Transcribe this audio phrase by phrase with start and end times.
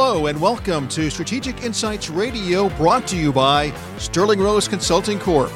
[0.00, 5.50] Hello and welcome to Strategic Insights Radio brought to you by Sterling Rose Consulting Corp.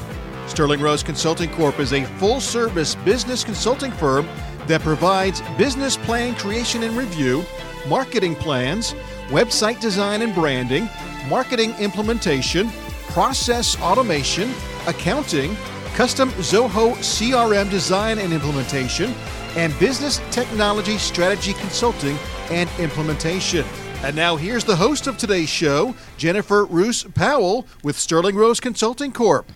[0.48, 4.26] Sterling Rose Consulting Corp is a full service business consulting firm
[4.66, 7.44] that provides business plan creation and review,
[7.86, 8.94] marketing plans,
[9.28, 10.88] website design and branding,
[11.28, 12.68] marketing implementation,
[13.10, 14.52] process automation,
[14.88, 15.54] accounting,
[15.94, 19.14] custom Zoho CRM design and implementation,
[19.56, 22.18] and business technology strategy consulting
[22.50, 23.64] and implementation.
[24.02, 29.12] And now here's the host of today's show, Jennifer Roos Powell with Sterling Rose Consulting
[29.12, 29.46] Corp.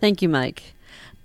[0.00, 0.71] Thank you, Mike.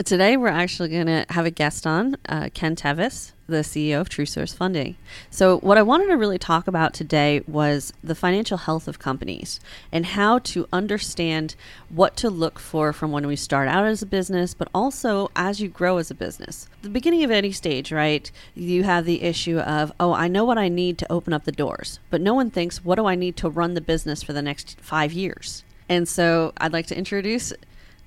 [0.04, 4.10] Today we're actually going to have a guest on, uh, Ken Tevis the CEO of
[4.10, 4.98] TrueSource Funding.
[5.30, 9.60] So, what I wanted to really talk about today was the financial health of companies
[9.92, 11.56] and how to understand
[11.90, 15.62] what to look for from when we start out as a business, but also as
[15.62, 16.68] you grow as a business.
[16.82, 18.30] The beginning of any stage, right?
[18.54, 21.52] You have the issue of, oh, I know what I need to open up the
[21.52, 24.42] doors, but no one thinks, what do I need to run the business for the
[24.42, 25.64] next five years?
[25.90, 27.54] And so, I'd like to introduce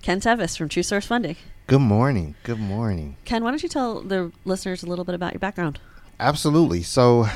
[0.03, 1.37] Ken Tevis from TrueSource Funding.
[1.71, 2.35] Good morning.
[2.43, 3.17] Good morning.
[3.25, 5.79] Ken, why don't you tell the listeners a little bit about your background?
[6.19, 6.83] Absolutely.
[6.83, 7.29] So,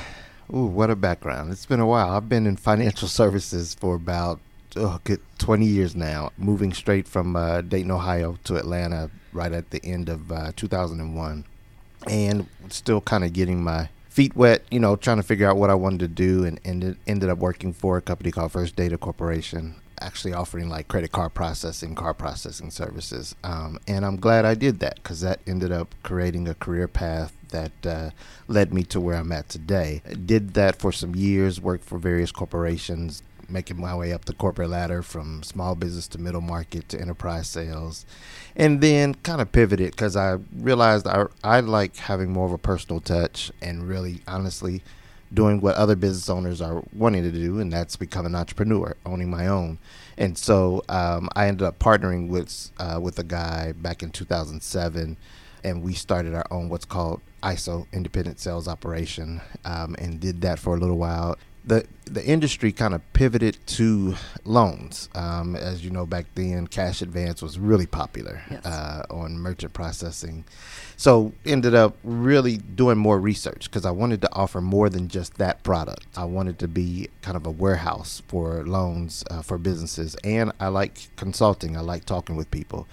[0.52, 1.52] ooh, what a background.
[1.52, 2.10] It's been a while.
[2.10, 4.40] I've been in financial services for about
[4.74, 9.70] oh, good 20 years now, moving straight from uh, Dayton, Ohio to Atlanta right at
[9.70, 11.44] the end of uh, 2001.
[12.08, 15.70] And still kind of getting my feet wet, you know, trying to figure out what
[15.70, 18.98] I wanted to do and ended, ended up working for a company called First Data
[18.98, 23.34] Corporation actually offering like credit card processing, car processing services.
[23.42, 27.32] Um, and I'm glad I did that because that ended up creating a career path
[27.50, 28.10] that uh,
[28.46, 30.02] led me to where I'm at today.
[30.08, 34.34] I did that for some years, worked for various corporations, making my way up the
[34.34, 38.04] corporate ladder from small business to middle market to enterprise sales.
[38.56, 42.58] And then kind of pivoted because I realized I, I like having more of a
[42.58, 44.82] personal touch and really honestly
[45.34, 49.30] doing what other business owners are wanting to do, and that's become an entrepreneur, owning
[49.30, 49.78] my own.
[50.16, 55.16] And so um, I ended up partnering with uh, with a guy back in 2007,
[55.64, 60.58] and we started our own what's called ISO Independent Sales Operation, um, and did that
[60.58, 64.14] for a little while the the industry kind of pivoted to
[64.44, 65.08] loans.
[65.14, 68.64] Um, as you know, back then, cash advance was really popular yes.
[68.66, 70.44] uh, on merchant processing.
[70.96, 75.38] So ended up really doing more research because I wanted to offer more than just
[75.38, 76.06] that product.
[76.14, 80.68] I wanted to be kind of a warehouse for loans uh, for businesses, and I
[80.68, 81.76] like consulting.
[81.76, 82.86] I like talking with people.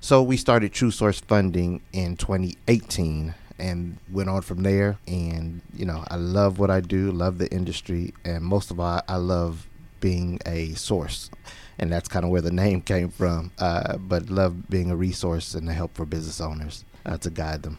[0.00, 4.98] So we started True Source Funding in 2018 and went on from there.
[5.06, 9.00] And you know, I love what I do, love the industry, and most of all,
[9.08, 9.66] I love
[10.00, 11.30] being a source.
[11.78, 13.52] And that's kind of where the name came from.
[13.58, 17.62] Uh, but love being a resource and a help for business owners uh, to guide
[17.62, 17.78] them.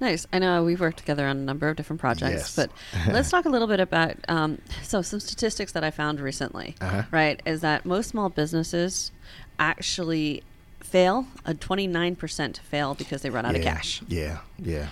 [0.00, 0.26] Nice.
[0.32, 2.56] I know we've worked together on a number of different projects, yes.
[2.56, 2.70] but
[3.12, 6.76] let's talk a little bit about um, so some statistics that I found recently.
[6.80, 7.02] Uh-huh.
[7.10, 9.10] Right, is that most small businesses
[9.58, 10.42] actually
[10.80, 11.26] fail.
[11.44, 14.02] A twenty nine percent fail because they run out yeah, of cash.
[14.06, 14.88] Yeah, yeah.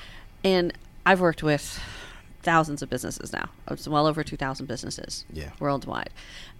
[0.46, 0.72] And
[1.04, 1.80] I've worked with
[2.42, 3.48] thousands of businesses now.
[3.68, 5.50] It's well over 2,000 businesses yeah.
[5.58, 6.10] worldwide.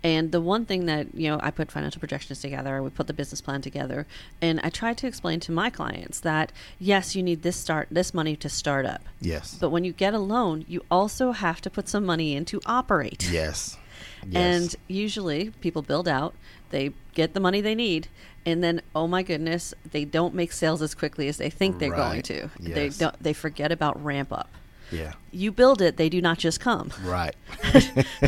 [0.02, 3.12] And the one thing that, you know, I put financial projections together, we put the
[3.12, 4.04] business plan together,
[4.42, 8.12] and I try to explain to my clients that yes, you need this start this
[8.12, 9.02] money to start up.
[9.20, 9.56] Yes.
[9.60, 12.60] But when you get a loan, you also have to put some money in to
[12.66, 13.30] operate.
[13.30, 13.78] Yes.
[14.26, 14.34] yes.
[14.34, 16.34] And usually people build out,
[16.70, 18.08] they get the money they need,
[18.46, 21.90] and then oh my goodness they don't make sales as quickly as they think they're
[21.90, 21.98] right.
[21.98, 22.74] going to yes.
[22.74, 24.48] they don't they forget about ramp up.
[24.92, 25.14] Yeah.
[25.32, 26.92] You build it they do not just come.
[27.02, 27.34] Right.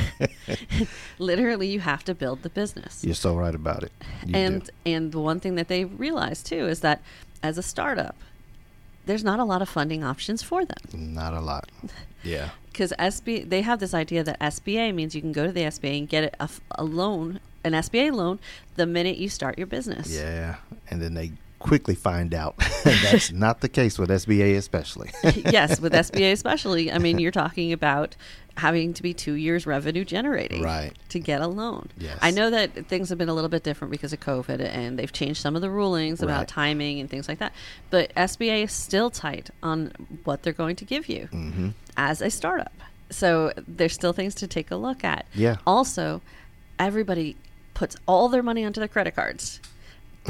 [1.19, 3.05] Literally you have to build the business.
[3.05, 3.93] You're so right about it.
[4.27, 4.71] You and do.
[4.85, 7.01] and the one thing that they realize too is that
[7.43, 8.17] as a startup
[9.07, 11.15] there's not a lot of funding options for them.
[11.15, 11.71] Not a lot.
[12.23, 12.51] Yeah.
[12.79, 15.99] Because SB they have this idea that SBA means you can go to the SBA
[15.99, 18.39] and get a, a loan an SBA loan
[18.77, 20.15] the minute you start your business.
[20.15, 20.57] Yeah,
[20.91, 25.11] and then they quickly find out that's not the case with SBA, especially.
[25.25, 26.91] yes, with SBA, especially.
[26.91, 28.17] I mean, you're talking about
[28.57, 30.93] having to be two years revenue generating right.
[31.09, 31.89] to get a loan.
[31.97, 32.19] Yes.
[32.21, 35.13] I know that things have been a little bit different because of COVID and they've
[35.13, 36.49] changed some of the rulings about right.
[36.49, 37.53] timing and things like that.
[37.91, 39.93] But SBA is still tight on
[40.25, 41.69] what they're going to give you mm-hmm.
[41.97, 42.73] as a startup.
[43.11, 45.27] So there's still things to take a look at.
[45.35, 45.57] Yeah.
[45.65, 46.21] Also,
[46.79, 47.37] everybody
[47.75, 49.61] puts all their money onto their credit cards,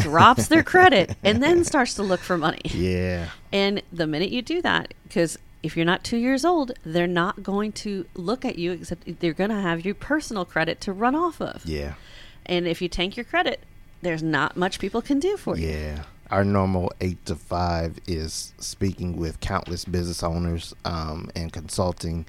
[0.01, 2.61] drops their credit, and then starts to look for money.
[2.65, 3.31] Yeah.
[3.53, 7.43] And the minute you do that, because if you're not two years old, they're not
[7.43, 11.15] going to look at you except they're going to have your personal credit to run
[11.15, 11.65] off of.
[11.65, 11.95] Yeah.
[12.47, 13.61] And if you tank your credit,
[14.03, 15.69] there's not much people can do for you.
[15.69, 16.03] Yeah.
[16.31, 22.27] Our normal eight to five is speaking with countless business owners um, and consulting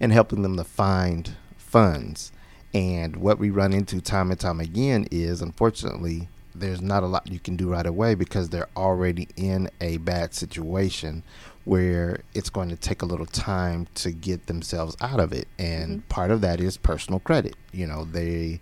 [0.00, 2.32] and helping them to find funds
[2.74, 7.30] And what we run into time and time again is, unfortunately, there's not a lot
[7.30, 11.22] you can do right away because they're already in a bad situation
[11.64, 15.48] where it's going to take a little time to get themselves out of it.
[15.58, 16.08] And Mm-hmm.
[16.08, 17.54] part of that is personal credit.
[17.72, 18.60] You know, they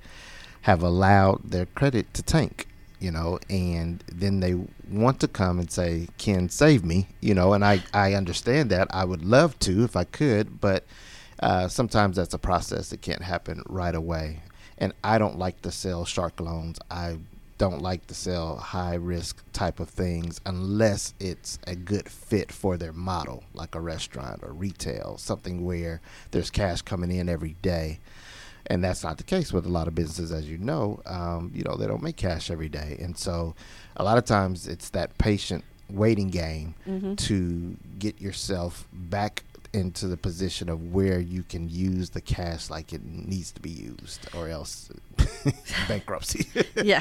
[0.62, 2.68] have allowed their credit to tank,
[3.00, 4.54] you know, and then they
[4.88, 8.88] want to come and say, Ken, save me, you know, and I, I understand that.
[8.90, 10.84] I would love to if I could, but
[11.42, 14.40] uh, sometimes that's a process that can't happen right away.
[14.78, 16.78] And I don't like to sell shark loans.
[16.90, 17.18] I
[17.58, 22.76] don't like to sell high risk type of things unless it's a good fit for
[22.76, 26.00] their model, like a restaurant or retail, something where
[26.32, 28.00] there's cash coming in every day.
[28.66, 31.02] And that's not the case with a lot of businesses, as you know.
[31.06, 32.96] Um, you know, they don't make cash every day.
[33.00, 33.54] And so
[33.96, 37.14] a lot of times it's that patient waiting game Mm-hmm.
[37.16, 42.92] to get yourself back into the position of where you can use the cash like
[42.92, 44.90] it needs to be used or else
[45.88, 46.46] bankruptcy.
[46.82, 47.00] yeah.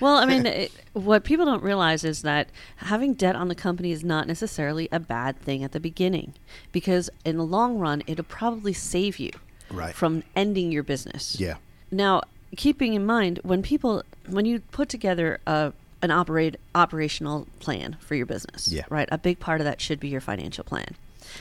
[0.00, 3.92] Well, I mean, it, what people don't realize is that having debt on the company
[3.92, 6.32] is not necessarily a bad thing at the beginning,
[6.72, 9.30] because in the long run, it'll probably save you
[9.70, 9.94] Right.
[9.94, 11.38] from ending your business.
[11.38, 11.56] yeah.
[11.92, 12.22] Now,
[12.56, 18.14] keeping in mind when people when you put together a an operate operational plan for
[18.14, 18.82] your business, Yeah.
[18.88, 19.08] right?
[19.12, 20.96] A big part of that should be your financial plan.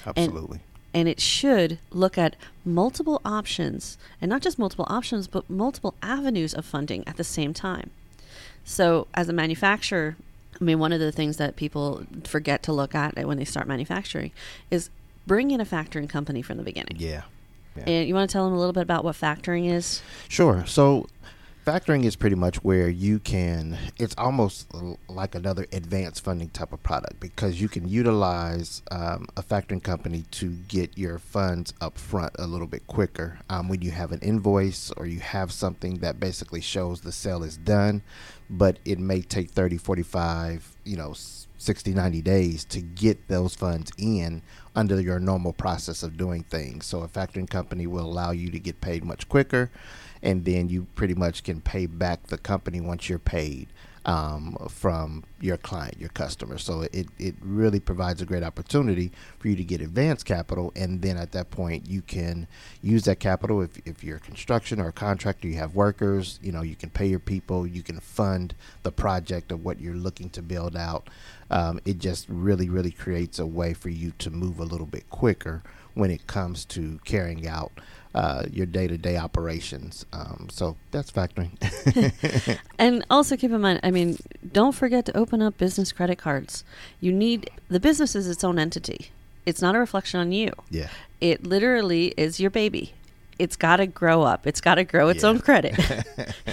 [0.06, 0.60] Absolutely.
[0.94, 2.36] And it should look at
[2.66, 7.54] multiple options, and not just multiple options, but multiple avenues of funding at the same
[7.54, 7.92] time.
[8.64, 10.16] So, as a manufacturer,
[10.60, 13.68] I mean, one of the things that people forget to look at when they start
[13.68, 14.32] manufacturing
[14.72, 14.90] is
[15.28, 16.98] bring in a factoring company from the beginning.
[16.98, 17.24] yeah.
[17.78, 17.84] Yeah.
[17.88, 20.02] And you want to tell them a little bit about what factoring is?
[20.28, 20.66] Sure.
[20.66, 21.08] So
[21.70, 24.68] factoring is pretty much where you can it's almost
[25.08, 30.26] like another advanced funding type of product because you can utilize um, a factoring company
[30.32, 33.38] to get your funds up front a little bit quicker.
[33.52, 37.44] Um, when you have an invoice or you have something that basically shows the sale
[37.44, 38.02] is done
[38.50, 41.14] but it may take 30 45 you know
[41.60, 44.42] 60 90 days to get those funds in
[44.76, 46.86] under your normal process of doing things.
[46.86, 49.70] So a factoring company will allow you to get paid much quicker
[50.22, 53.68] and then you pretty much can pay back the company once you're paid
[54.06, 56.58] um, from your client, your customer.
[56.58, 61.02] So it, it really provides a great opportunity for you to get advanced capital, and
[61.02, 62.48] then at that point you can
[62.82, 66.62] use that capital if, if you're construction or a contractor, you have workers, you know,
[66.62, 70.42] you can pay your people, you can fund the project of what you're looking to
[70.42, 71.10] build out.
[71.52, 75.10] Um, it just really, really creates a way for you to move a little bit
[75.10, 75.62] quicker
[75.94, 77.72] when it comes to carrying out
[78.16, 80.06] uh, your day-to-day operations.
[80.14, 81.52] Um, so that's factoring.
[82.80, 84.18] And also keep in mind, I mean,
[84.54, 86.64] don't forget to open up business credit cards.
[87.02, 89.10] You need the business is its own entity.
[89.46, 90.52] It's not a reflection on you.
[90.70, 90.90] yeah,
[91.22, 92.94] It literally is your baby.
[93.38, 94.46] It's got to grow up.
[94.48, 95.30] It's got to grow its Yeah.
[95.30, 95.78] own credit.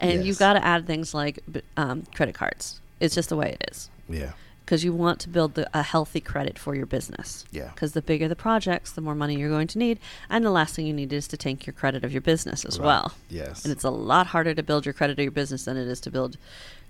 [0.00, 0.24] and Yes.
[0.26, 1.40] you've got to add things like
[1.76, 2.80] um, credit cards.
[3.00, 3.90] It's just the way it is.
[4.08, 4.32] yeah,
[4.68, 7.46] Because you want to build the, a healthy credit for your business.
[7.50, 7.70] Yeah.
[7.74, 9.98] Because the bigger the projects, the more money you're going to need.
[10.28, 12.78] And the last thing you need is to tank your credit of your business as
[12.78, 12.84] Right.
[12.84, 13.14] well.
[13.30, 13.64] Yes.
[13.64, 16.00] And it's a lot harder to build your credit of your business than it is
[16.00, 16.36] to build,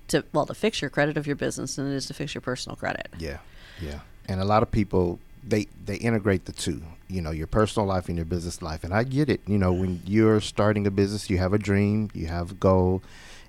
[0.09, 2.43] to well, to fix your credit of your business than it is to fix your
[2.43, 3.11] personal credit.
[3.17, 3.39] Yeah,
[3.81, 4.01] yeah.
[4.29, 6.83] And a lot of people they they integrate the two.
[7.07, 8.83] You know, your personal life and your business life.
[8.83, 9.41] And I get it.
[9.47, 13.03] You know, when you're starting a business, you have a dream, you have a goal,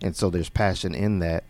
[0.03, 1.43] and so there's passion in that.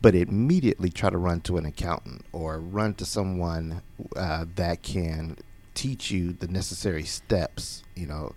[0.00, 3.82] But immediately try to run to an accountant or run to someone
[4.14, 5.36] uh, that can
[5.74, 7.82] teach you the necessary steps.
[7.96, 8.32] You know,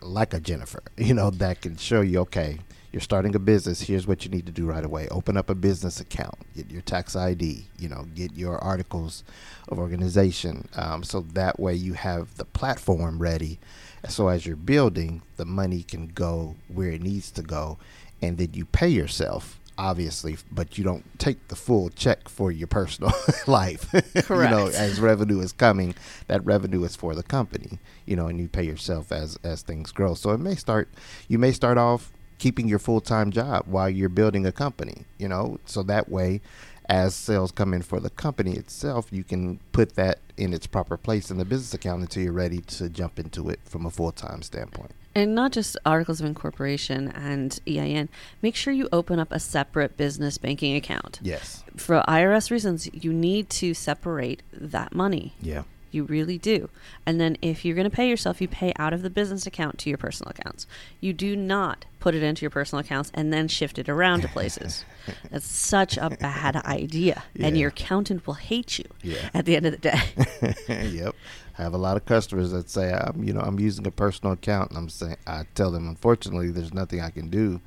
[0.00, 0.82] like a Jennifer.
[0.96, 2.58] You know, that can show you okay.
[2.92, 3.82] You're starting a business.
[3.82, 5.06] Here's what you need to do right away.
[5.08, 6.34] Open up a business account.
[6.56, 7.66] Get your tax ID.
[7.78, 9.22] You know, get your articles
[9.68, 10.68] of organization.
[10.74, 13.60] Um, so that way you have the platform ready.
[14.08, 17.78] So as you're building, the money can go where it needs to go,
[18.22, 22.66] and then you pay yourself, obviously, but you don't take the full check for your
[22.66, 23.12] personal
[23.46, 23.90] life.
[23.90, 24.28] Correct.
[24.28, 25.94] you know, as revenue is coming,
[26.26, 27.78] that revenue is for the company.
[28.04, 30.14] You know, and you pay yourself as as things grow.
[30.14, 30.88] So it may start.
[31.28, 35.04] You may start off keeping your full time job while you're building a company.
[35.18, 36.42] You know, so that way,
[36.86, 40.98] as sales come in for the company itself, you can put that in its proper
[40.98, 44.12] place in the business account until you're ready to jump into it from a full
[44.12, 44.92] time standpoint.
[45.14, 48.08] And not just articles of incorporation and EIN.
[48.42, 51.18] Make sure you open up a separate business banking account.
[51.20, 51.64] Yes.
[51.76, 55.34] For IRS reasons, you need to separate that money.
[55.42, 55.64] Yeah.
[55.92, 56.68] You really do.
[57.04, 59.78] And then if you're going to pay yourself, you pay out of the business account
[59.78, 60.68] to your personal accounts.
[61.00, 64.28] You do not put it into your personal accounts and then shift it around to
[64.28, 64.84] places.
[65.32, 67.24] That's such a bad idea.
[67.34, 67.46] Yeah.
[67.48, 69.30] And your accountant will hate you Yeah.
[69.34, 70.54] at the end of the day.
[70.88, 71.16] yep.
[71.60, 74.32] I have a lot of customers that say, I'm, you know, I'm using a personal
[74.32, 77.60] account, and I'm saying, I tell them, unfortunately, there's nothing I can do,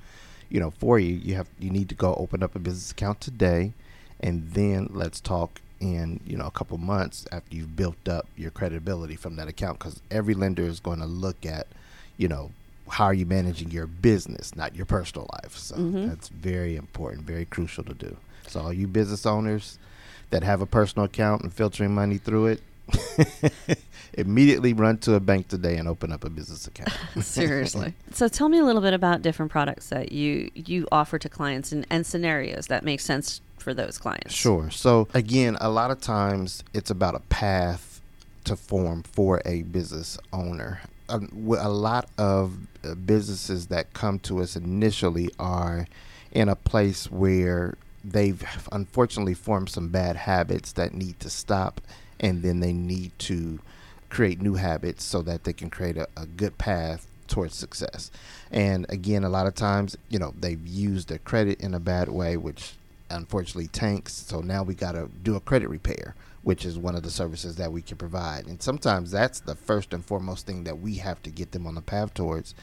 [0.50, 1.14] you know, for you.
[1.16, 3.74] You have, you need to go open up a business account today,
[4.20, 8.50] and then let's talk in, you know, a couple months after you've built up your
[8.50, 11.68] credibility from that account, because every lender is going to look at,
[12.18, 12.50] you know,
[12.90, 15.56] how are you managing your business, not your personal life.
[15.56, 16.10] So Mhm.
[16.10, 18.18] that's very important, very crucial to do.
[18.48, 19.78] So all you business owners
[20.32, 22.62] that have a personal account and filtering money through it,
[24.16, 26.94] immediately run to a bank today and open up a business account.
[27.22, 27.94] Seriously.
[28.14, 31.72] So tell me a little bit about different products that you you offer to clients
[31.72, 34.36] and, and scenarios that make sense for those clients.
[34.36, 34.70] Sure.
[34.70, 38.02] So again, a lot of times it's about a path
[38.44, 40.82] to form for a business owner.
[41.10, 41.30] Um,
[41.60, 45.88] a lot of uh, businesses that come to us initially are
[46.32, 51.82] in a place where they've unfortunately formed some bad habits that need to stop,
[52.20, 53.60] and then they need to
[54.14, 58.12] create new habits so that they can create a, a good path towards success.
[58.52, 62.10] And again, a lot of times, you know, they've used their credit in a bad
[62.10, 62.76] way, which
[63.10, 64.14] unfortunately tanks.
[64.14, 67.56] So now we got to do a credit repair, which is one of the services
[67.56, 68.48] that we can provide.
[68.48, 71.76] And sometimes that's the first and foremost thing that we have to get them on
[71.76, 72.54] the path towards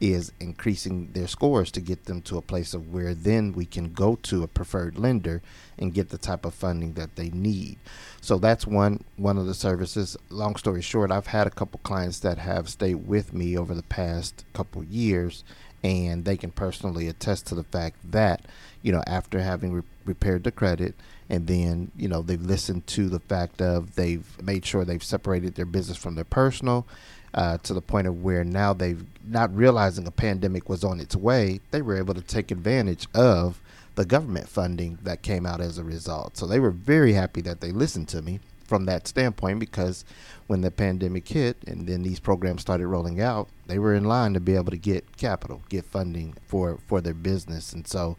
[0.00, 3.92] is increasing their scores to get them to a place of where then we can
[3.92, 5.42] go to a preferred lender
[5.78, 7.78] and get the type of funding that they need.
[8.20, 10.16] So that's one one of the services.
[10.28, 13.82] Long story short, I've had a couple clients that have stayed with me over the
[13.82, 15.44] past couple years
[15.82, 18.44] and they can personally attest to the fact that
[18.82, 20.94] you know after having re- repaired the credit
[21.28, 25.54] and then you know they've listened to the fact of they've made sure they've separated
[25.54, 26.86] their business from their personal
[27.32, 31.14] uh, to the point of where now they've not realizing a pandemic was on its
[31.14, 33.60] way they were able to take advantage of
[33.94, 36.36] the government funding that came out as a result.
[36.36, 38.40] So they were very happy that they listened to me
[38.70, 40.04] from that standpoint because
[40.46, 44.32] when the pandemic hit and then these programs started rolling out, they were in line
[44.32, 48.16] to be able to get capital, get funding for for their business, and so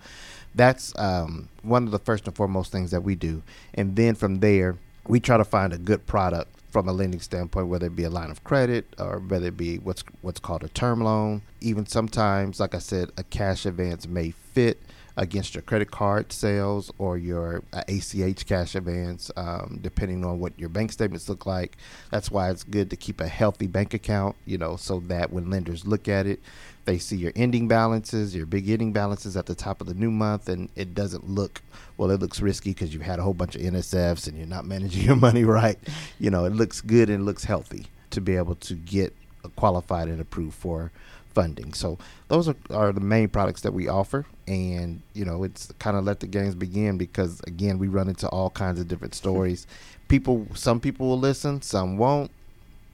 [0.53, 3.41] that's um, one of the first and foremost things that we do.
[3.73, 4.77] And then from there,
[5.07, 8.09] we try to find a good product from a lending standpoint, whether it be a
[8.09, 11.41] line of credit or whether it be what's what's called a term loan.
[11.61, 14.81] Even sometimes, like I said, a cash advance may fit
[15.17, 20.57] against your credit card sales or your uh, ACH cash advance, um, depending on what
[20.57, 21.77] your bank statements look like.
[22.11, 25.49] That's why it's good to keep a healthy bank account, you know, so that when
[25.49, 26.39] lenders look at it,
[26.85, 30.49] they see your ending balances, your beginning balances at the top of the new month,
[30.49, 31.61] and it doesn't look
[31.97, 32.09] well.
[32.09, 35.03] It looks risky because you've had a whole bunch of NSFs and you're not managing
[35.03, 35.77] your money right.
[36.19, 39.15] You know, it looks good and looks healthy to be able to get
[39.55, 40.91] qualified and approved for
[41.33, 41.73] funding.
[41.73, 41.97] So
[42.27, 46.03] those are, are the main products that we offer, and you know, it's kind of
[46.03, 49.67] let the games begin because again, we run into all kinds of different stories.
[50.07, 52.31] People, some people will listen, some won't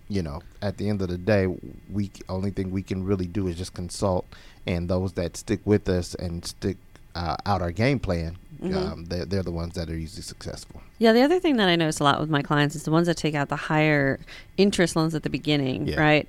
[0.09, 1.47] you know, at the end of the day,
[1.91, 4.25] we only thing we can really do is just consult,
[4.65, 6.77] and those that stick with us and stick
[7.13, 8.75] uh, out our game plan, Mhm.
[8.75, 10.81] um, they're, they're the ones that are usually successful.
[10.97, 13.07] Yeah, the other thing that I notice a lot with my clients is the ones
[13.07, 14.17] that take out the higher
[14.55, 15.99] interest loans at the beginning, Yeah.
[15.99, 16.27] right?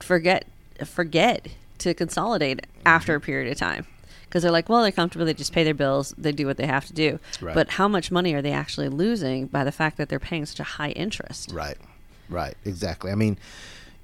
[0.00, 0.44] Forget
[0.86, 3.26] forget to consolidate after a mm-hmm.
[3.26, 3.86] period of time.
[4.24, 5.26] Because they're like, well, they're comfortable.
[5.26, 6.14] They just pay their bills.
[6.16, 7.18] They do what they have to do.
[7.40, 7.54] Right.
[7.54, 10.60] But how much money are they actually losing by the fact that they're paying such
[10.60, 11.50] a high interest?
[11.52, 11.76] Right,
[12.28, 13.10] right, exactly.
[13.10, 13.38] I mean,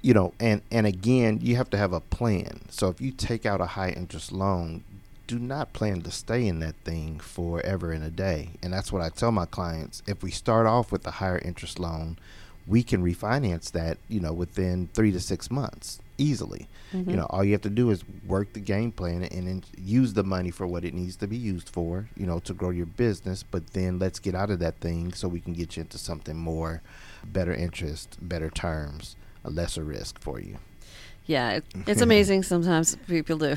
[0.01, 2.65] you know, and and again, you have to have a plan.
[2.69, 4.83] So if you take out a high interest loan,
[5.27, 8.49] do not plan to stay in that thing forever and a day.
[8.61, 10.03] And that's what I tell my clients.
[10.07, 12.17] If we start off with a higher interest loan,
[12.65, 16.67] we can refinance that, you know, within three to six months easily.
[16.93, 17.09] Mhm.
[17.11, 20.13] You know, all you have to do is work the game plan and then use
[20.13, 22.85] the money for what it needs to be used for, you know, to grow your
[22.85, 23.43] business.
[23.43, 26.35] But then let's get out of that thing so we can get you into something
[26.37, 26.81] more,
[27.25, 30.57] better interest, better terms, a lesser risk for you.
[31.25, 33.55] Yeah, it's amazing sometimes people do.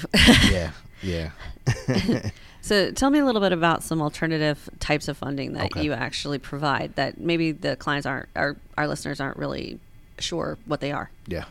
[0.51, 1.31] yeah, yeah.
[2.61, 5.85] so tell me a little bit about some alternative types of funding that Okay.
[5.85, 9.79] you actually provide that maybe the clients aren't, our, our listeners aren't really
[10.19, 11.11] sure what they are.
[11.27, 11.45] Yeah.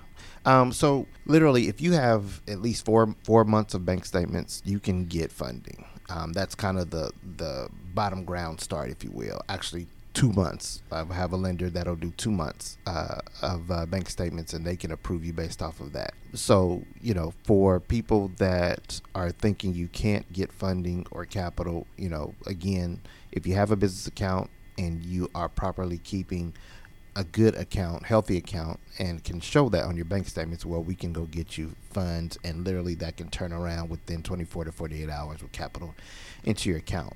[0.45, 4.79] Um, so literally, if you have at least four four months of bank statements, you
[4.79, 5.85] can get funding.
[6.09, 9.41] Um, that's kind of the the bottom ground start, if you will.
[9.49, 10.81] Actually, two months.
[10.91, 14.75] I have a lender that'll do two months uh, of uh, bank statements, and they
[14.75, 16.13] can approve you based off of that.
[16.33, 22.09] So you know, for people that are thinking you can't get funding or capital, you
[22.09, 26.53] know, again, if you have a business account and you are properly keeping
[27.19, 30.95] a good account, healthy account, and can show that on your bank statements, well, we
[30.95, 35.09] can go get you funds, and literally that can turn around within 24 to 48
[35.09, 35.93] hours with capital
[36.45, 37.11] into your account.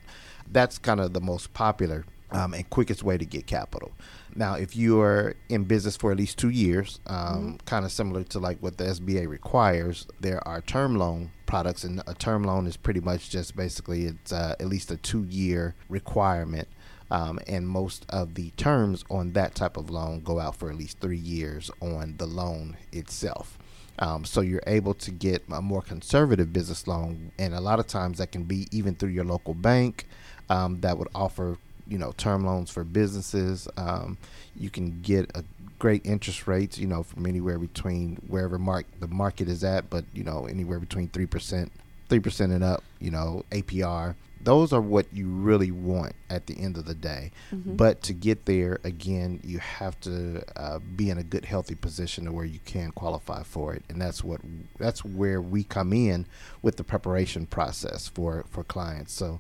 [0.51, 3.93] That's kind of the most popular um, and quickest way to get capital.
[4.35, 7.55] Now, if you are in business for at least two years, um, mm-hmm.
[7.65, 12.03] kind of similar to like what the SBA requires, there are term loan products, and
[12.07, 16.67] a term loan is pretty much just basically it's uh, at least a two-year requirement.
[17.13, 20.75] Um, and most of the terms on that type of loan go out for at
[20.75, 23.59] least three years on the loan itself.
[23.99, 27.85] Um, so you're able to get a more conservative business loan, and a lot of
[27.85, 30.07] times that can be even through your local bank
[30.49, 33.67] um, that would offer you know term loans for businesses.
[33.77, 34.17] Um,
[34.55, 35.43] you can get a
[35.77, 40.05] great interest rates, you know, from anywhere between wherever mark the market is at, but
[40.13, 41.71] you know anywhere between three percent,
[42.09, 42.83] three percent and up.
[42.99, 44.15] You know APR.
[44.43, 47.31] Those are what you really want at the end of the day.
[47.51, 47.75] Mm-hmm.
[47.75, 52.25] But to get there, again, you have to uh, be in a good, healthy position
[52.25, 54.41] to where you can qualify for it, and that's what
[54.77, 56.25] that's where we come in
[56.61, 59.13] with the preparation process for for clients.
[59.13, 59.39] So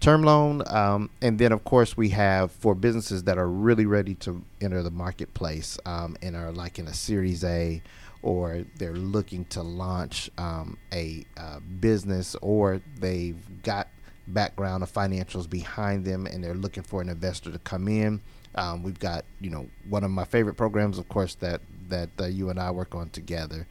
[0.00, 4.14] term loan, um, and then of course we have for businesses that are really ready
[4.16, 7.80] to enter the marketplace um, and are like in a Series A,
[8.22, 13.88] or they're looking to launch um, a uh, business, or they've got
[14.26, 18.20] background of financials behind them, and they're looking for an investor to come in.
[18.54, 22.26] Um, we've got you know one of my favorite programs, of course, that that uh,
[22.26, 23.66] you and I work on together,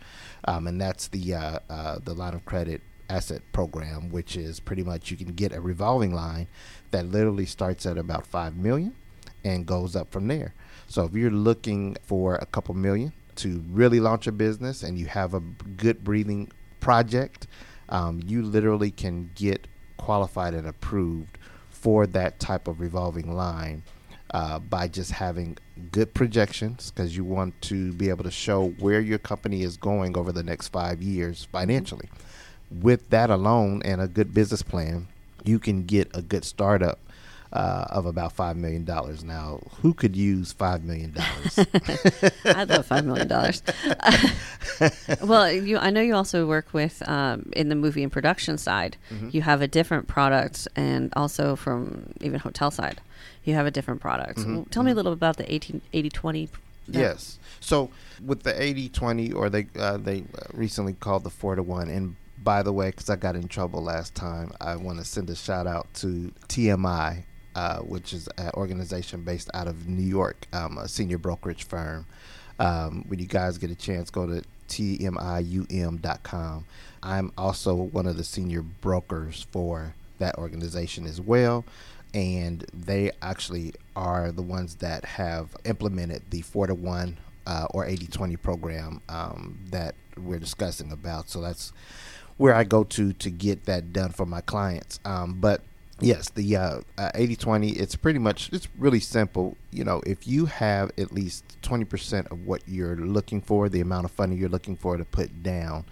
[0.46, 4.84] um, and that's the uh, uh, the line of credit asset program, which is pretty
[4.84, 6.48] much you can get a revolving line
[6.92, 8.96] that literally starts at about five million
[9.44, 10.54] and goes up from there.
[10.88, 15.08] So if you're looking for a couple million to really launch a business and you
[15.08, 17.48] have a good breathing project,
[17.90, 19.68] um, you literally can get
[20.02, 21.38] qualified and approved
[21.70, 23.84] for that type of revolving line
[24.32, 25.58] uh, by just having
[25.92, 30.18] good projections because you want to be able to show where your company is going
[30.18, 32.08] over the next five years financially.
[32.08, 32.28] Mm-hmm
[32.72, 35.08] with that alone and a good business plan,
[35.44, 37.00] you can get a good startup
[37.54, 39.24] uh, of about five million dollars.
[39.24, 41.60] Now, who could use five million dollars?
[42.46, 43.62] I'd love five million dollars.
[45.24, 48.98] well, you, I know you also work with um, in the movie and production side.
[49.10, 49.30] Mm-hmm.
[49.32, 53.02] You have a different product, and also from even hotel side,
[53.44, 54.40] you have a different product.
[54.40, 54.56] Mm-hmm.
[54.56, 54.88] Well, tell mm-hmm.
[54.88, 56.50] me a little bit about the 18, 80 20
[56.88, 57.40] Yes.
[57.60, 57.90] So
[58.26, 60.24] with the 80-20, or they uh, they
[60.54, 63.84] recently called the four to one, and by the way, because I got in trouble
[63.84, 67.24] last time, I want to send a shout out to TMI,
[67.56, 72.06] uh, which is an organization based out of New York, um, a senior brokerage firm.
[72.60, 76.66] Um, when you guys get a chance, go to tmium.com.
[77.04, 81.66] I'm also one of the senior brokers for that organization as well.
[82.14, 87.86] And they actually are the ones that have implemented the 4 to 1 uh, or
[87.86, 91.30] 80 20 program um, that we're discussing about.
[91.30, 91.74] So that's
[92.38, 95.00] where I go to to get that done for my clients.
[95.06, 95.62] Um, but
[96.02, 99.58] yes, the uh, uh, 80-20, it's pretty much, it's really simple.
[99.72, 104.06] You know, if you have at least 20% of what you're looking for, the amount
[104.06, 105.86] of funding you're looking for to put down,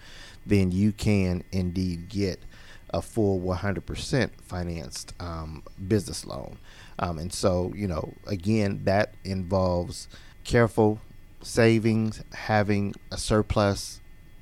[0.45, 2.39] then you can indeed get
[2.91, 6.57] a full 100% financed um, business loan.
[6.97, 10.07] Um, and so, you know, again, that involves
[10.43, 10.99] careful
[11.41, 14.01] savings, having a surplus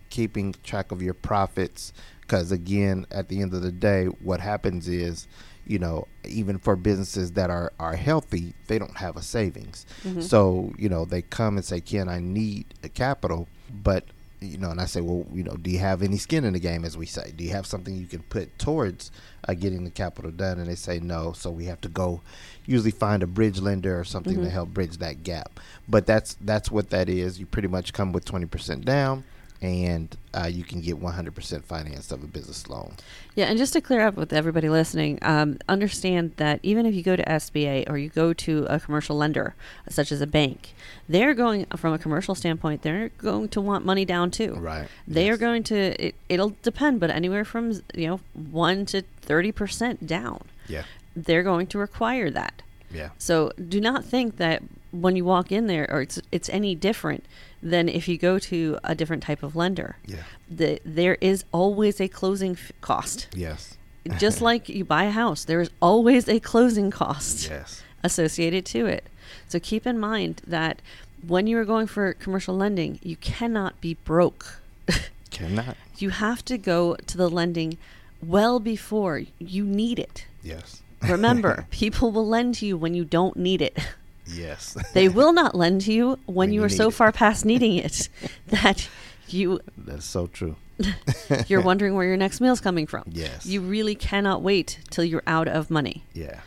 [0.09, 4.87] keeping track of your profits because again at the end of the day what happens
[4.87, 5.27] is
[5.67, 9.85] you know even for businesses that are are healthy they don't have a savings.
[10.03, 10.21] Mm-hmm.
[10.21, 13.47] so you know they come and say ken i need a capital.
[13.83, 14.05] But
[14.39, 16.59] you know and i say well you know do you have any skin in the
[16.59, 16.85] game?
[16.85, 19.11] As we say do you have something you can put towards
[19.47, 20.59] uh, getting the capital done?
[20.59, 21.33] And they say no.
[21.33, 22.21] So we have to go
[22.65, 24.45] usually find a bridge lender or something mm-hmm.
[24.45, 25.59] to help bridge that gap.
[25.87, 27.39] But that's that's what that is.
[27.39, 29.25] You pretty much come with 20% down
[29.61, 32.93] and uh, you can get 100% financed of a business loan.
[33.35, 37.01] Yeah, and just to clear up with everybody listening, um, understand that even if you
[37.01, 39.55] go to SBA or you go to a commercial lender,
[39.89, 40.73] such as a bank,
[41.09, 42.83] they're going from a commercial standpoint.
[42.83, 44.53] They're going to want money down too.
[44.53, 44.87] Right.
[45.07, 45.35] They yes.
[45.35, 46.07] are going to.
[46.07, 50.41] It, it'll depend, but anywhere from you know one to thirty percent down.
[50.67, 50.83] Yeah.
[51.15, 52.61] They're going to require that.
[52.91, 53.09] Yeah.
[53.17, 57.23] So do not think that when you walk in there, or it's it's any different
[57.61, 59.97] than if you go to a different type of lender.
[60.05, 60.23] Yeah.
[60.49, 63.27] The, there is always a closing f- cost.
[63.33, 63.77] Yes.
[64.17, 67.49] Just like you buy a house, there is always a closing cost.
[67.49, 67.81] Yes.
[68.03, 69.05] Associated to it.
[69.47, 70.81] So keep in mind that
[71.25, 74.61] when you are going for commercial lending, you cannot be broke.
[75.31, 75.75] cannot.
[75.97, 77.77] You have to go to the lending
[78.21, 80.25] well before you need it.
[80.43, 80.81] Yes.
[81.01, 83.77] Remember, people will lend to you when you don't need it.
[84.27, 84.77] Yes.
[84.93, 86.93] they will not lend to you when, When you you are so it.
[86.93, 88.09] far past needing it
[88.47, 88.89] that
[89.29, 90.55] you That's so true.
[91.47, 93.03] you're wondering where your next meal's coming from.
[93.07, 93.45] Yes.
[93.45, 96.03] You really cannot wait till you're out of money.
[96.13, 96.41] Yeah.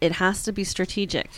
[0.00, 1.30] It has to be strategic.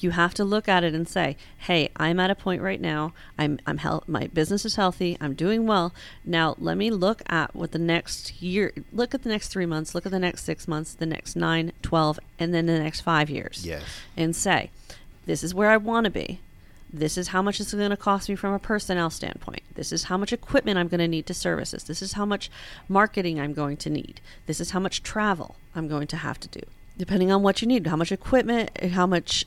[0.00, 3.12] You have to look at it and say, "Hey, I'm at a point right now.
[3.38, 4.08] I'm I'm health.
[4.08, 5.16] My business is healthy.
[5.20, 5.92] I'm doing well.
[6.24, 8.72] Now let me look at what the next year.
[8.92, 9.94] Look at the next three months.
[9.94, 10.94] Look at the next six months.
[10.94, 13.64] The next nine, twelve, and then the next five years.
[13.64, 13.82] Yes.
[14.16, 14.70] And say,
[15.26, 16.40] this is where I want to be.
[16.92, 19.62] This is how much it's going to cost me from a personnel standpoint.
[19.74, 21.84] This is how much equipment I'm going to need to service this.
[21.84, 22.50] This is how much
[22.86, 24.20] marketing I'm going to need.
[24.46, 26.60] This is how much travel I'm going to have to do,
[26.98, 29.46] depending on what you need, how much equipment, how much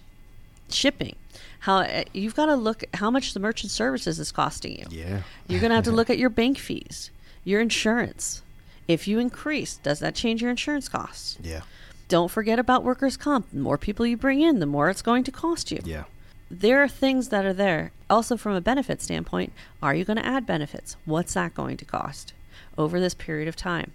[0.70, 1.16] shipping.
[1.60, 4.86] How uh, you've got to look at how much the merchant services is costing you.
[4.90, 5.22] Yeah.
[5.48, 7.12] You're going to have to look at your bank fees,
[7.44, 8.42] your insurance.
[8.88, 11.38] If you increase, does that change your insurance costs?
[11.42, 11.62] Yeah.
[12.08, 13.50] Don't forget about workers' comp.
[13.52, 16.04] The more people you bring in, the more it's going to cost you Yeah.
[16.52, 17.92] there are things that are there.
[18.10, 20.96] Also, from a benefit standpoint, are you going to add benefits?
[21.06, 22.34] What's that going to cost
[22.78, 23.92] over this period of time?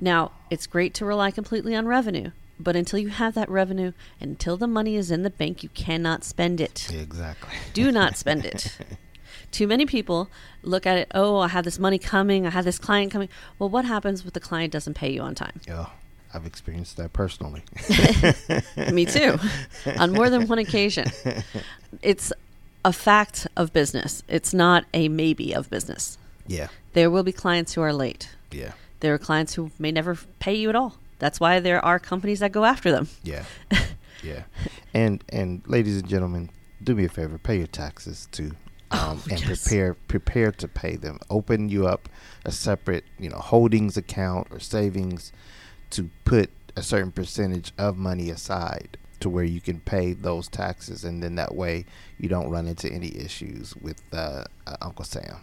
[0.00, 4.56] Now, it's great to rely completely on revenue, but until you have that revenue, until
[4.56, 6.88] the money is in the bank, you cannot spend it.
[6.94, 7.50] Exactly.
[7.74, 8.78] Do not spend it.
[9.50, 10.30] Too many people
[10.62, 13.28] look at it, oh, I have this money coming, I have this client coming.
[13.58, 15.60] Well, what happens if the client doesn't pay you on time?
[15.68, 15.90] Oh,
[16.34, 17.62] I've experienced that personally.
[18.92, 19.38] Me too,
[19.98, 21.06] on more than one occasion.
[22.02, 22.32] It's
[22.84, 24.22] a fact of business.
[24.28, 26.18] It's not a maybe of business.
[26.46, 26.68] yeah.
[26.94, 28.30] There will be clients who are late.
[28.50, 28.72] Yeah.
[29.00, 30.96] There are clients who may never pay you at all.
[31.18, 33.08] That's why there are companies that go after them.
[33.22, 33.44] Yeah.
[34.22, 34.44] yeah.
[34.94, 36.50] And and ladies and gentlemen,
[36.82, 38.52] do me a favor, pay your taxes too.
[38.90, 39.62] Um, and yes.
[39.62, 41.18] prepare prepare to pay them.
[41.28, 42.08] Open you up
[42.44, 45.32] a separate, you know, holdings account or savings
[45.90, 51.04] to put a certain percentage of money aside to where you can pay those taxes
[51.04, 51.84] and then that way
[52.18, 55.38] you don't run into any issues with uh, uh, Uncle Sam.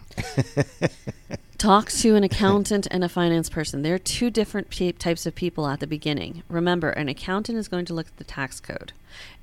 [1.58, 3.82] Talk to an accountant and a finance person.
[3.82, 6.42] There are two different pe- types of people at the beginning.
[6.48, 8.92] Remember, an accountant is going to look at the tax code.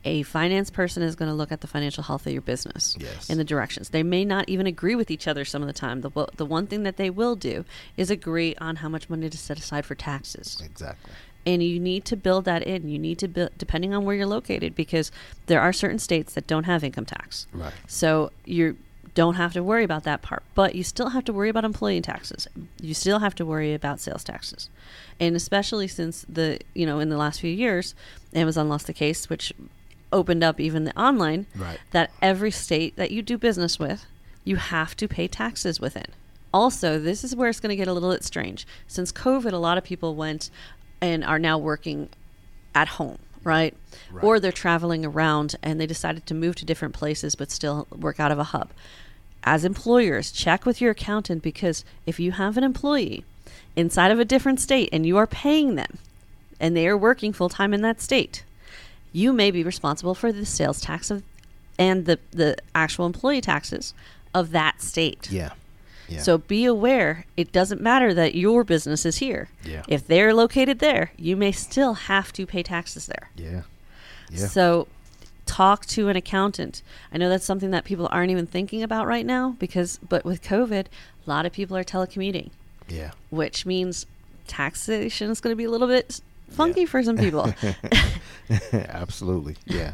[0.05, 3.29] A finance person is going to look at the financial health of your business Yes.
[3.29, 3.89] and the directions.
[3.89, 6.01] They may not even agree with each other some of the time.
[6.01, 7.65] The, the one thing that they will do
[7.97, 10.61] is agree on how much money to set aside for taxes.
[10.63, 11.11] exactly.
[11.47, 12.87] and you need to build that in.
[12.89, 15.11] You need to build depending on where you're located because
[15.47, 17.47] there are certain states that don't have income tax.
[17.53, 17.73] Right.
[17.87, 18.77] So you
[19.13, 22.01] don't have to worry about that part, but you still have to worry about employee
[22.01, 22.47] taxes.
[22.81, 24.69] You still have to worry about sales taxes.
[25.19, 27.93] And especially since the, you know, in the last few years,
[28.33, 29.53] Amazon lost the case which
[30.11, 31.79] opened up even the online Right.
[31.91, 34.05] that every state that you do business with,
[34.43, 36.05] you have to pay taxes within.
[36.53, 38.67] Also, this is where it's going to get a little bit strange.
[38.87, 40.49] Since COVID, a lot of people went
[41.01, 42.09] and are now working
[42.75, 43.75] at home, right?
[44.11, 44.23] Right.
[44.23, 48.19] Or they're traveling around and they decided to move to different places but still work
[48.19, 48.71] out of a hub.
[49.43, 53.25] As employers, check with your accountant because if you have an employee
[53.75, 55.97] inside of a different state and you are paying them
[56.59, 58.43] and they are working full time in that state,
[59.11, 61.23] you may be responsible for the sales tax of
[61.77, 63.93] and the, the actual employee taxes
[64.33, 65.31] of that state.
[65.31, 65.53] Yeah.
[66.13, 66.21] Yeah.
[66.21, 69.49] So be aware it doesn't matter that your business is here.
[69.63, 69.83] Yeah.
[69.87, 73.29] If they're located there, you may still have to pay taxes there.
[73.35, 73.61] yeah.
[74.29, 74.47] Yeah.
[74.47, 74.87] So
[75.45, 76.81] talk to an accountant.
[77.11, 80.41] I know that's something that people aren't even thinking about right now because but with
[80.41, 82.49] COVID, a lot of people are telecommuting,
[82.87, 83.11] yeah.
[83.29, 84.05] which means
[84.47, 87.53] taxation is going to be a little bit funky for some people.
[88.73, 89.55] Absolutely.
[89.65, 89.93] Yeah.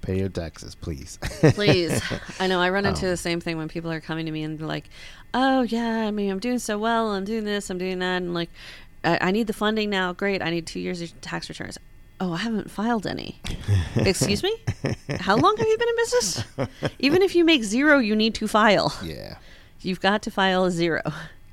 [0.00, 1.18] Pay your taxes, please.
[1.54, 2.00] Please.
[2.40, 4.42] I know I run into Um, the same thing when people are coming to me
[4.42, 4.88] and they're like,
[5.34, 7.10] oh, yeah, I mean, I'm doing so well.
[7.12, 8.16] I'm doing this, I'm doing that.
[8.22, 8.48] And like,
[9.04, 10.12] I, I need the funding now.
[10.12, 10.40] Great.
[10.40, 11.78] I need two years of tax returns.
[12.20, 13.40] Oh, I haven't filed any.
[13.96, 14.56] Excuse me?
[15.20, 16.44] How long have you been in business?
[16.98, 18.96] Even if you make zero, you need to file.
[19.04, 19.36] yeah.
[19.80, 21.02] You've got to file a zero.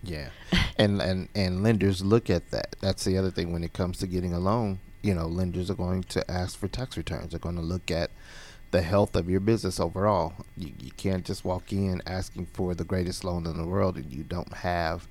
[0.01, 0.29] Yeah.
[0.77, 2.75] And and and lenders look at that.
[2.81, 5.75] That's the other thing when it comes to getting a loan, you know, lenders are
[5.75, 7.29] going to ask for tax returns.
[7.29, 8.09] They're going to look at
[8.71, 10.33] the health of your business overall.
[10.57, 14.11] You, you can't just walk in asking for the greatest loan in the world and
[14.11, 15.07] you don't have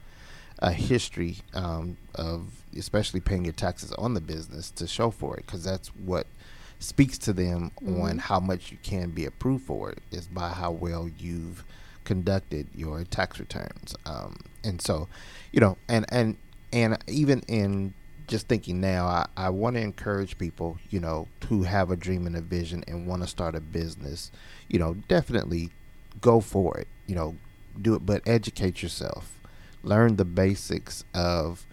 [0.59, 5.47] a history um, of especially paying your taxes on the business to show for it
[5.47, 6.27] because that's what
[6.81, 10.73] speaks to them on how much you can be approved for it is by how
[10.73, 11.65] well you've
[12.03, 15.09] conducted your tax returns um, and so
[15.53, 16.37] you know and and
[16.73, 17.95] and even in
[18.35, 22.27] just thinking now i, I want to encourage people you know who have a dream
[22.27, 24.31] and a vision and want to start a business
[24.69, 25.71] you know definitely
[26.21, 27.37] go for it you know
[27.81, 29.39] do it but educate yourself.
[29.83, 31.67] Learn the basics of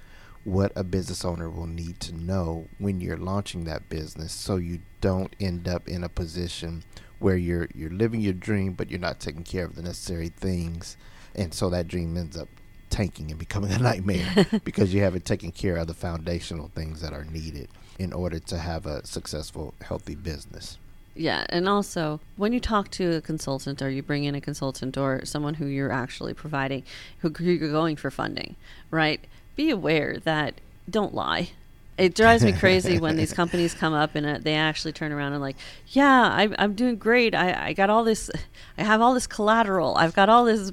[0.43, 4.79] what a business owner will need to know when you're launching that business so you
[4.99, 6.83] don't end up in a position
[7.19, 10.97] where you're you're living your dream, but you're not taking care of the necessary things,
[11.35, 12.49] and so that dream ends up
[12.91, 17.13] tanking and becoming a nightmare because you haven't taken care of the foundational things that
[17.13, 20.77] are needed in order to have a successful, healthy business.
[21.15, 24.97] Yeah, and also when you talk to a consultant or you bring in a consultant
[24.97, 26.83] or someone who you're actually providing,
[27.19, 28.55] who you're going for funding,
[28.89, 29.19] right?
[29.55, 30.55] Be aware that
[30.89, 31.49] don't lie.
[31.97, 35.33] It drives me crazy when these companies come up and uh, they actually turn around
[35.33, 35.57] and like,
[35.89, 37.35] yeah, I, I'm doing great.
[37.35, 38.31] I, I got all this,
[38.77, 39.95] I have all this collateral.
[39.97, 40.71] I've got all this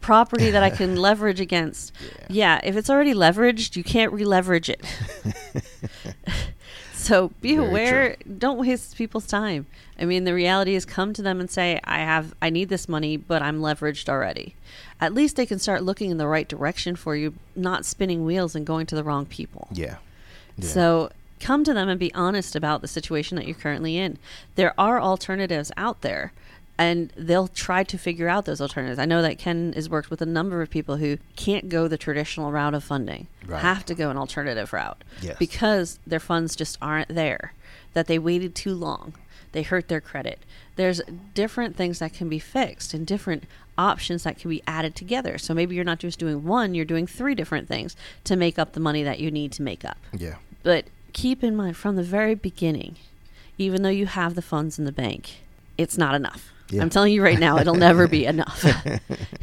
[0.00, 1.92] property that I can leverage against.
[2.00, 2.26] Yeah.
[2.28, 4.84] yeah, if it's already leveraged, you can't re-leverage it.
[7.00, 8.16] So be Very aware.
[8.16, 8.34] True.
[8.38, 9.66] Don't waste people's time.
[9.98, 12.88] I mean, the reality is come to them and say, I have, I need this
[12.90, 14.54] money, but I'm leveraged already.
[15.00, 18.54] At least they can start looking in the right direction for you, not spinning wheels
[18.54, 19.68] and going to the wrong people.
[19.72, 19.96] Yeah.
[20.58, 20.68] yeah.
[20.68, 21.10] So
[21.40, 24.18] come to them and be honest about the situation that you're currently in.
[24.56, 26.32] There are alternatives out there
[26.80, 28.98] and they'll try to figure out those alternatives.
[28.98, 31.98] I know that Ken has worked with a number of people who can't go the
[31.98, 33.60] traditional route of funding, right.
[33.60, 35.36] have to go an alternative route yes.
[35.38, 37.52] because their funds just aren't there,
[37.92, 39.12] that they waited too long,
[39.52, 40.38] they hurt their credit.
[40.76, 41.02] There's
[41.34, 43.44] different things that can be fixed and different
[43.76, 45.36] options that can be added together.
[45.36, 48.72] So maybe you're not just doing one, you're doing three different things to make up
[48.72, 49.98] the money that you need to make up.
[50.16, 50.36] Yeah.
[50.62, 52.96] But keep in mind from the very beginning,
[53.58, 55.40] even though you have the funds in the bank,
[55.76, 56.82] it's not enough yeah.
[56.82, 58.64] I'm telling you right now, it'll never be enough.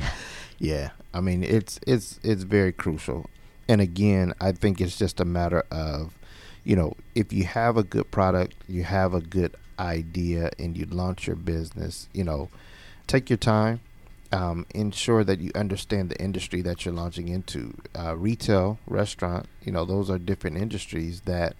[0.59, 3.29] yeah, I mean it's it's it's very crucial,
[3.67, 6.13] and again, I think it's just a matter of,
[6.63, 10.85] you know, if you have a good product, you have a good idea, and you
[10.85, 12.49] launch your business, you know,
[13.07, 13.81] take your time.
[14.29, 17.73] Um, ensure that you understand the industry that you're launching into.
[17.97, 21.55] Uh, retail, restaurant, you know, those are different industries that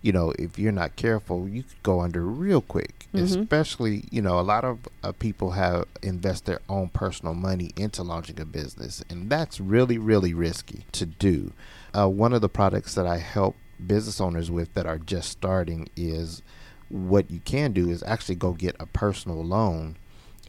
[0.00, 3.06] you know, if you're not careful, you could go under real quick.
[3.14, 3.24] Mm-hmm.
[3.24, 8.02] Especially, you know, a lot of uh, people have invest their own personal money into
[8.02, 11.52] launching a business, and that's really, really risky to do.
[11.96, 15.88] Uh, one of the products that I help business owners with that are just starting
[15.96, 16.42] is
[16.88, 19.96] what you can do is actually go get a personal loan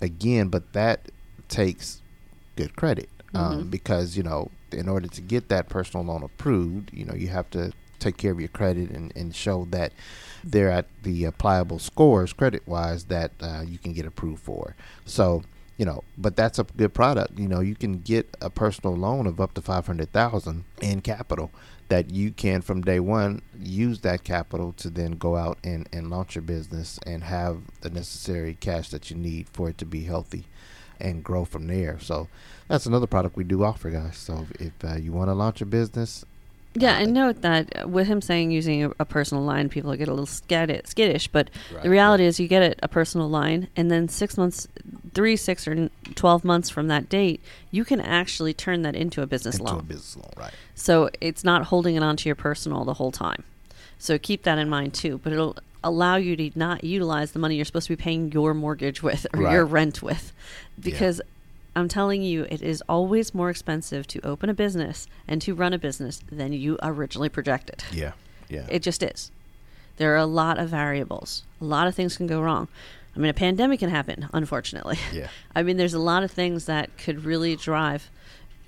[0.01, 1.11] again, but that
[1.47, 2.01] takes
[2.55, 3.69] good credit um, mm-hmm.
[3.69, 7.49] because you know in order to get that personal loan approved, you know you have
[7.51, 9.93] to take care of your credit and, and show that
[10.43, 14.75] they're at the applicable scores credit wise that uh, you can get approved for.
[15.05, 15.43] So,
[15.77, 17.37] you know, but that's a good product.
[17.39, 21.51] You know, you can get a personal loan of up to 500,000 in capital
[21.89, 26.09] that you can from day one use that capital to then go out and, and
[26.09, 30.03] launch your business and have the necessary cash that you need for it to be
[30.03, 30.45] healthy
[30.99, 31.97] and grow from there.
[31.99, 32.27] So
[32.67, 34.17] that's another product we do offer, guys.
[34.17, 36.25] So if uh, you want to launch a business,
[36.79, 40.07] yeah, and note that uh, with him saying using a, a personal line, people get
[40.07, 41.27] a little skittish.
[41.27, 42.29] But right, the reality right.
[42.29, 44.67] is, you get it, a personal line, and then six months,
[45.13, 49.27] three, six, or twelve months from that date, you can actually turn that into a
[49.27, 49.79] business into loan.
[49.79, 50.53] a business loan, right?
[50.75, 53.43] So it's not holding it onto your personal the whole time.
[53.97, 55.19] So keep that in mind too.
[55.23, 58.53] But it'll allow you to not utilize the money you're supposed to be paying your
[58.53, 59.53] mortgage with or right.
[59.53, 60.33] your rent with,
[60.79, 61.19] because.
[61.19, 61.31] Yeah
[61.75, 65.73] I'm telling you, it is always more expensive to open a business and to run
[65.73, 67.83] a business than you originally projected.
[67.91, 68.13] Yeah.
[68.49, 68.65] Yeah.
[68.69, 69.31] It just is.
[69.97, 71.43] There are a lot of variables.
[71.61, 72.67] A lot of things can go wrong.
[73.15, 74.97] I mean, a pandemic can happen, unfortunately.
[75.13, 75.27] Yeah.
[75.55, 78.09] I mean, there's a lot of things that could really drive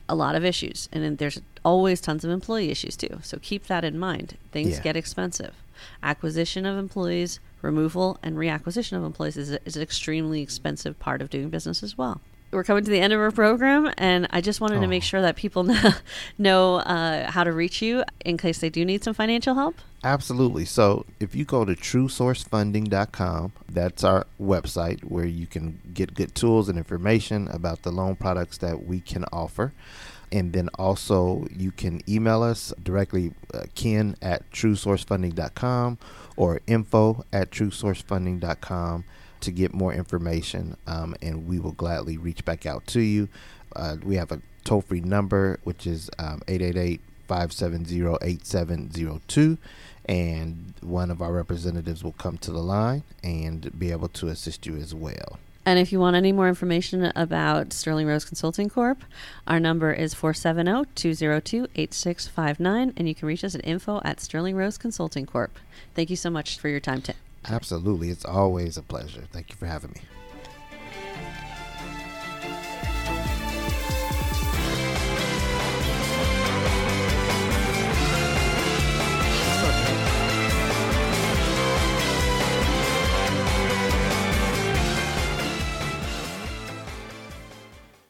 [0.10, 0.90] a lot of issues.
[0.92, 3.20] And then there's always tons of employee issues, too.
[3.24, 4.38] So keep that in mind.
[4.52, 4.82] Things yeah.
[4.82, 5.56] get expensive.
[6.04, 11.30] Acquisition of employees, removal, and reacquisition of employees is, is an extremely expensive part of
[11.30, 14.62] doing business as well we're coming to the end of our program, and I just
[14.62, 14.82] wanted oh.
[14.82, 15.06] to make oh.
[15.06, 15.92] sure that people know,
[16.38, 19.76] know uh, how to reach you in case they do need some financial help.
[20.04, 20.66] Absolutely.
[20.66, 26.70] So if you go to truesourcefunding.com, that's our website where you can get good tools
[26.70, 29.74] and information about the loan products that we can offer.
[30.32, 36.00] And then also you can email us directly, uh, ken at truesourcefunding.com
[36.36, 39.04] or info at truesourcefunding.com
[39.42, 43.28] to get more information, um, and we will gladly reach back out to you.
[43.76, 49.58] Uh, we have a toll free number, which is um, 888 570 8702,
[50.06, 54.66] and one of our representatives will come to the line and be able to assist
[54.66, 55.40] you as well.
[55.66, 59.04] And if you want any more information about Sterling Rose Consulting Corp,
[59.48, 64.56] our number is 470 202 8659, and you can reach us at info at Sterling
[64.56, 65.58] Rose Consulting Corp.
[65.94, 67.16] Thank you so much for your time, Tim.
[67.50, 68.10] Absolutely.
[68.10, 69.24] It's always a pleasure.
[69.32, 70.02] Thank you for having me.